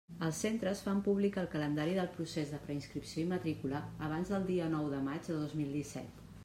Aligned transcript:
Els 0.27 0.37
centres 0.43 0.79
fan 0.85 1.03
públic 1.07 1.37
el 1.41 1.49
calendari 1.55 1.93
del 1.99 2.09
procés 2.15 2.55
de 2.55 2.61
preinscripció 2.65 3.25
i 3.25 3.29
matrícula 3.35 3.83
abans 4.09 4.35
del 4.35 4.53
dia 4.53 4.73
nou 4.77 4.93
de 4.97 5.05
maig 5.11 5.33
de 5.33 5.37
dos 5.45 5.57
mil 5.63 5.75
disset. 5.81 6.23